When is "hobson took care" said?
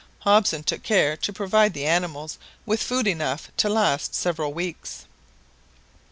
0.21-1.15